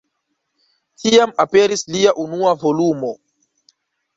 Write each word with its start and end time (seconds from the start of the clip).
Tiam 1.03 1.35
aperis 1.45 1.85
lia 1.97 2.15
unua 2.25 2.55
volumo. 2.65 3.13